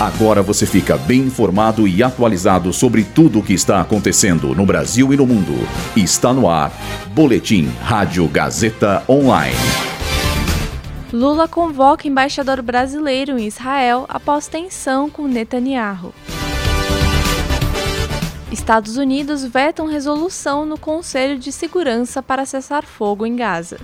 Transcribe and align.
Agora 0.00 0.40
você 0.42 0.64
fica 0.64 0.96
bem 0.96 1.20
informado 1.20 1.86
e 1.86 2.02
atualizado 2.02 2.72
sobre 2.72 3.04
tudo 3.04 3.40
o 3.40 3.42
que 3.42 3.52
está 3.52 3.82
acontecendo 3.82 4.54
no 4.54 4.64
Brasil 4.64 5.12
e 5.12 5.16
no 5.18 5.26
mundo. 5.26 5.52
Está 5.94 6.32
no 6.32 6.48
ar. 6.48 6.72
Boletim 7.12 7.66
Rádio 7.82 8.26
Gazeta 8.26 9.04
Online. 9.06 9.54
Lula 11.12 11.46
convoca 11.46 12.08
embaixador 12.08 12.62
brasileiro 12.62 13.38
em 13.38 13.46
Israel 13.46 14.06
após 14.08 14.48
tensão 14.48 15.10
com 15.10 15.26
Netanyahu. 15.26 16.14
Estados 18.50 18.96
Unidos 18.96 19.44
vetam 19.44 19.86
resolução 19.86 20.64
no 20.64 20.78
Conselho 20.78 21.38
de 21.38 21.52
Segurança 21.52 22.22
para 22.22 22.46
cessar 22.46 22.86
fogo 22.86 23.26
em 23.26 23.36
Gaza. 23.36 23.76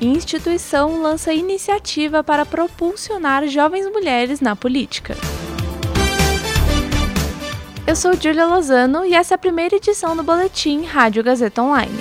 Instituição 0.00 1.00
lança 1.00 1.32
iniciativa 1.32 2.22
para 2.22 2.44
propulsionar 2.44 3.48
jovens 3.48 3.90
mulheres 3.90 4.42
na 4.42 4.54
política. 4.54 5.16
Eu 7.86 7.96
sou 7.96 8.12
Julia 8.12 8.44
Lozano 8.44 9.06
e 9.06 9.14
essa 9.14 9.32
é 9.32 9.36
a 9.36 9.38
primeira 9.38 9.76
edição 9.76 10.14
do 10.14 10.22
Boletim 10.22 10.84
Rádio 10.84 11.24
Gazeta 11.24 11.62
Online. 11.62 11.96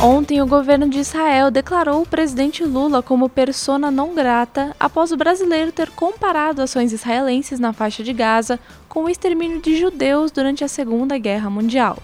Ontem, 0.00 0.40
o 0.40 0.46
governo 0.46 0.88
de 0.88 1.00
Israel 1.00 1.50
declarou 1.50 2.00
o 2.00 2.06
presidente 2.06 2.64
Lula 2.64 3.02
como 3.02 3.28
persona 3.28 3.90
não 3.90 4.14
grata 4.14 4.74
após 4.80 5.12
o 5.12 5.18
brasileiro 5.18 5.70
ter 5.70 5.90
comparado 5.90 6.62
ações 6.62 6.94
israelenses 6.94 7.60
na 7.60 7.74
faixa 7.74 8.02
de 8.02 8.14
Gaza 8.14 8.58
com 8.88 9.04
o 9.04 9.10
extermínio 9.10 9.60
de 9.60 9.76
judeus 9.76 10.30
durante 10.30 10.64
a 10.64 10.68
Segunda 10.68 11.18
Guerra 11.18 11.50
Mundial. 11.50 11.98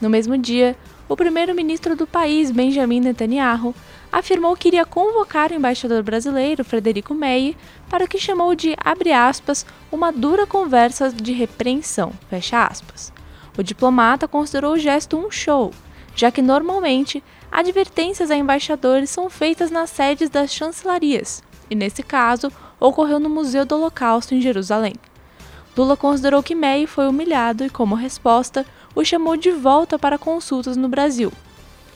No 0.00 0.10
mesmo 0.10 0.36
dia, 0.36 0.76
o 1.10 1.16
primeiro-ministro 1.16 1.96
do 1.96 2.06
país, 2.06 2.52
Benjamin 2.52 3.00
Netanyahu, 3.00 3.74
afirmou 4.12 4.56
que 4.56 4.68
iria 4.68 4.86
convocar 4.86 5.50
o 5.50 5.54
embaixador 5.54 6.04
brasileiro, 6.04 6.64
Frederico 6.64 7.12
Meyer, 7.12 7.56
para 7.88 8.04
o 8.04 8.08
que 8.08 8.16
chamou 8.16 8.54
de, 8.54 8.76
abre 8.78 9.12
aspas, 9.12 9.66
uma 9.90 10.12
dura 10.12 10.46
conversa 10.46 11.10
de 11.10 11.32
repreensão, 11.32 12.12
fecha 12.28 12.64
aspas. 12.64 13.12
O 13.58 13.62
diplomata 13.64 14.28
considerou 14.28 14.74
o 14.74 14.78
gesto 14.78 15.18
um 15.18 15.32
show, 15.32 15.72
já 16.14 16.30
que 16.30 16.40
normalmente 16.40 17.24
advertências 17.50 18.30
a 18.30 18.36
embaixadores 18.36 19.10
são 19.10 19.28
feitas 19.28 19.68
nas 19.68 19.90
sedes 19.90 20.30
das 20.30 20.54
chancelarias, 20.54 21.42
e 21.68 21.74
nesse 21.74 22.04
caso 22.04 22.52
ocorreu 22.78 23.18
no 23.18 23.28
Museu 23.28 23.64
do 23.64 23.74
Holocausto 23.74 24.32
em 24.32 24.40
Jerusalém. 24.40 24.94
Lula 25.76 25.96
considerou 25.96 26.42
que 26.42 26.54
Meyer 26.54 26.86
foi 26.86 27.08
humilhado 27.08 27.64
e, 27.64 27.70
como 27.70 27.94
resposta, 27.94 28.66
o 28.94 29.04
chamou 29.04 29.36
de 29.36 29.50
volta 29.50 29.98
para 29.98 30.18
consultas 30.18 30.76
no 30.76 30.88
Brasil. 30.88 31.32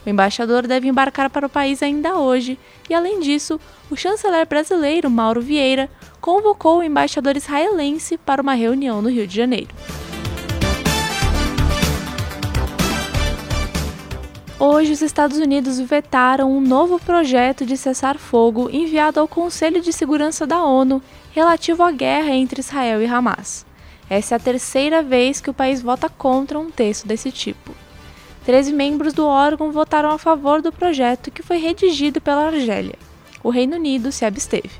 O 0.04 0.08
embaixador 0.08 0.66
deve 0.66 0.88
embarcar 0.88 1.30
para 1.30 1.46
o 1.46 1.50
país 1.50 1.82
ainda 1.82 2.16
hoje 2.16 2.58
e, 2.88 2.94
além 2.94 3.20
disso, 3.20 3.58
o 3.90 3.96
chanceler 3.96 4.46
brasileiro 4.46 5.10
Mauro 5.10 5.40
Vieira 5.40 5.90
convocou 6.20 6.78
o 6.78 6.82
embaixador 6.82 7.36
israelense 7.36 8.18
para 8.18 8.42
uma 8.42 8.54
reunião 8.54 9.00
no 9.00 9.08
Rio 9.08 9.26
de 9.26 9.34
Janeiro. 9.34 9.74
Hoje, 14.58 14.92
os 14.92 15.02
Estados 15.02 15.36
Unidos 15.36 15.80
vetaram 15.80 16.50
um 16.50 16.60
novo 16.60 16.98
projeto 16.98 17.66
de 17.66 17.76
cessar-fogo 17.76 18.70
enviado 18.70 19.20
ao 19.20 19.28
Conselho 19.28 19.80
de 19.80 19.92
Segurança 19.92 20.46
da 20.46 20.62
ONU 20.62 21.02
relativo 21.32 21.82
à 21.82 21.90
guerra 21.90 22.30
entre 22.30 22.60
Israel 22.60 23.02
e 23.02 23.06
Hamas. 23.06 23.66
Essa 24.08 24.34
é 24.34 24.36
a 24.36 24.40
terceira 24.40 25.02
vez 25.02 25.40
que 25.40 25.50
o 25.50 25.54
país 25.54 25.80
vota 25.80 26.08
contra 26.08 26.58
um 26.58 26.70
texto 26.70 27.06
desse 27.06 27.32
tipo. 27.32 27.74
Treze 28.44 28.72
membros 28.72 29.14
do 29.14 29.26
órgão 29.26 29.72
votaram 29.72 30.10
a 30.10 30.18
favor 30.18 30.60
do 30.60 30.70
projeto 30.70 31.30
que 31.30 31.42
foi 31.42 31.56
redigido 31.56 32.20
pela 32.20 32.46
Argélia. 32.46 32.98
O 33.42 33.50
Reino 33.50 33.76
Unido 33.76 34.12
se 34.12 34.24
absteve. 34.24 34.70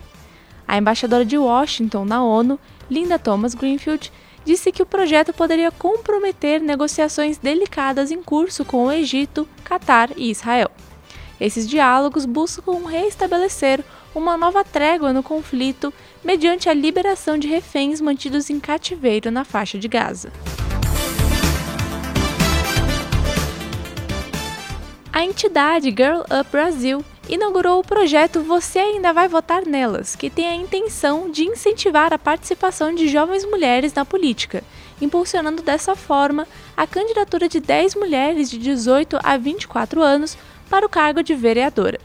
A 0.68 0.76
embaixadora 0.76 1.24
de 1.24 1.38
Washington 1.38 2.04
na 2.04 2.22
ONU, 2.22 2.58
Linda 2.90 3.18
Thomas 3.18 3.54
Greenfield, 3.54 4.12
disse 4.44 4.70
que 4.70 4.82
o 4.82 4.86
projeto 4.86 5.32
poderia 5.32 5.70
comprometer 5.70 6.60
negociações 6.60 7.38
delicadas 7.38 8.10
em 8.10 8.22
curso 8.22 8.64
com 8.64 8.84
o 8.84 8.92
Egito, 8.92 9.48
Catar 9.64 10.10
e 10.16 10.30
Israel. 10.30 10.70
Esses 11.44 11.68
diálogos 11.68 12.24
buscam 12.24 12.88
reestabelecer 12.88 13.84
uma 14.14 14.34
nova 14.34 14.64
trégua 14.64 15.12
no 15.12 15.22
conflito 15.22 15.92
mediante 16.24 16.70
a 16.70 16.72
liberação 16.72 17.36
de 17.36 17.46
reféns 17.46 18.00
mantidos 18.00 18.48
em 18.48 18.58
cativeiro 18.58 19.30
na 19.30 19.44
faixa 19.44 19.78
de 19.78 19.86
Gaza. 19.86 20.32
A 25.12 25.22
entidade 25.22 25.90
Girl 25.90 26.20
Up 26.20 26.50
Brasil 26.50 27.04
inaugurou 27.28 27.78
o 27.78 27.84
projeto 27.84 28.40
Você 28.40 28.78
Ainda 28.78 29.12
Vai 29.12 29.28
Votar 29.28 29.66
Nelas, 29.66 30.16
que 30.16 30.30
tem 30.30 30.46
a 30.46 30.56
intenção 30.56 31.30
de 31.30 31.44
incentivar 31.44 32.10
a 32.14 32.18
participação 32.18 32.94
de 32.94 33.06
jovens 33.06 33.44
mulheres 33.44 33.92
na 33.92 34.06
política, 34.06 34.64
impulsionando 34.98 35.62
dessa 35.62 35.94
forma 35.94 36.48
a 36.74 36.86
candidatura 36.86 37.50
de 37.50 37.60
10 37.60 37.96
mulheres 37.96 38.50
de 38.50 38.58
18 38.58 39.18
a 39.22 39.36
24 39.36 40.02
anos 40.02 40.38
para 40.74 40.86
o 40.86 40.88
cargo 40.88 41.22
de 41.22 41.36
vereadora. 41.36 42.00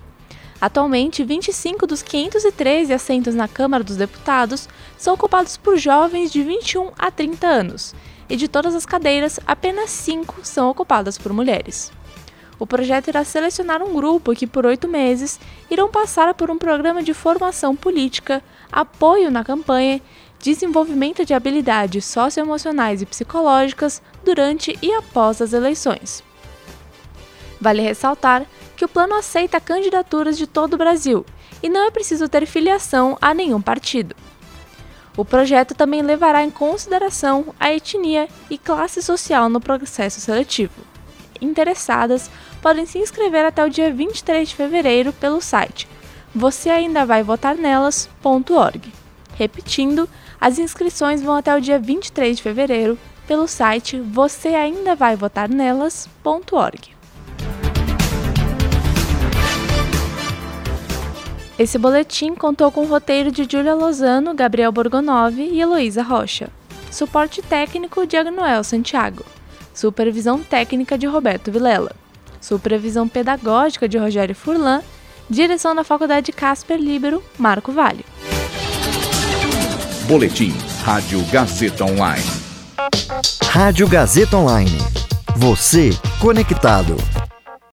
Atualmente, 0.62 1.24
25 1.24 1.88
dos 1.88 2.04
513 2.04 2.94
assentos 2.94 3.34
na 3.34 3.48
Câmara 3.48 3.84
dos 3.84 3.96
Deputados 3.96 4.70
são 4.96 5.16
ocupados 5.16 5.58
por 5.58 5.76
jovens 5.76 6.32
de 6.32 6.44
21 6.44 6.92
a 6.96 7.10
30 7.10 7.48
anos, 7.48 7.96
e 8.30 8.36
de 8.36 8.48
todas 8.48 8.76
as 8.76 8.86
cadeiras, 8.86 9.40
apenas 9.48 9.90
5 9.90 10.42
são 10.44 10.70
ocupadas 10.70 11.18
por 11.18 11.34
mulheres. 11.34 11.92
O 12.60 12.68
projeto 12.68 13.08
irá 13.08 13.24
selecionar 13.24 13.82
um 13.82 13.92
grupo 13.92 14.36
que, 14.36 14.46
por 14.46 14.68
oito 14.68 14.88
meses, 14.88 15.40
irão 15.72 15.90
passar 15.90 16.32
por 16.36 16.52
um 16.52 16.58
programa 16.60 17.02
de 17.02 17.16
formação 17.16 17.76
política, 17.76 18.44
apoio 18.72 19.32
na 19.32 19.44
campanha, 19.44 20.00
desenvolvimento 20.38 21.26
de 21.26 21.34
habilidades 21.34 22.06
socioemocionais 22.06 23.02
e 23.02 23.08
psicológicas 23.08 24.00
durante 24.24 24.78
e 24.80 24.94
após 24.94 25.42
as 25.42 25.54
eleições. 25.54 26.29
Vale 27.60 27.82
ressaltar 27.82 28.46
que 28.76 28.86
o 28.86 28.88
plano 28.88 29.16
aceita 29.16 29.60
candidaturas 29.60 30.38
de 30.38 30.48
todo 30.48 30.74
o 30.74 30.78
Brasil 30.78 31.26
e 31.62 31.70
não 31.70 31.86
é 31.86 31.92
preciso 31.92 32.30
ter 32.30 32.46
filiação 32.46 33.18
a 33.22 33.34
nenhum 33.34 33.62
partido. 33.62 34.16
O 35.18 35.26
projeto 35.26 35.76
também 35.76 36.02
levará 36.02 36.44
em 36.44 36.50
consideração 36.50 37.54
a 37.60 37.74
etnia 37.74 38.30
e 38.50 38.58
classe 38.58 39.02
social 39.02 39.50
no 39.50 39.60
processo 39.60 40.22
seletivo. 40.22 40.82
Interessadas 41.42 42.30
podem 42.62 42.86
se 42.86 43.00
inscrever 43.00 43.46
até 43.46 43.66
o 43.66 43.70
dia 43.70 43.94
23 43.94 44.50
de 44.50 44.56
fevereiro 44.56 45.12
pelo 45.14 45.42
site 45.42 45.88
você 46.34 46.70
ainda 46.70 47.06
vai 47.06 47.24
votar 47.24 47.56
nelas.org. 47.56 48.94
Repetindo, 49.36 50.08
as 50.40 50.60
inscrições 50.60 51.22
vão 51.22 51.36
até 51.36 51.56
o 51.56 51.62
dia 51.62 51.80
23 51.80 52.38
de 52.38 52.44
fevereiro 52.44 52.98
pelo 53.28 53.48
site 53.48 54.00
você 54.00 54.50
Esse 61.60 61.78
boletim 61.78 62.34
contou 62.36 62.72
com 62.72 62.86
o 62.86 62.88
roteiro 62.88 63.34
de 63.34 63.44
Júlia 63.44 63.76
Lozano, 63.76 64.34
Gabriel 64.34 64.72
Borgonov 64.72 65.38
e 65.38 65.60
Heloísa 65.60 66.02
Rocha. 66.02 66.48
Suporte 66.90 67.42
técnico 67.42 68.08
de 68.08 68.16
Agnoel 68.16 68.64
Santiago. 68.64 69.26
Supervisão 69.74 70.40
técnica 70.42 70.98
de 70.98 71.06
Roberto 71.06 71.52
Vilela. 71.52 71.92
Supervisão 72.40 73.10
pedagógica 73.10 73.90
de 73.90 73.98
Rogério 73.98 74.34
Furlan. 74.34 74.82
Direção 75.30 75.76
da 75.76 75.84
Faculdade 75.84 76.32
Casper 76.32 76.80
Libero, 76.80 77.22
Marco 77.38 77.74
Vale. 77.74 78.06
Boletim 80.08 80.54
Rádio 80.84 81.22
Gazeta 81.30 81.84
Online. 81.84 82.24
Rádio 83.44 83.86
Gazeta 83.90 84.38
Online. 84.38 84.78
Você 85.36 85.90
conectado. 86.22 86.96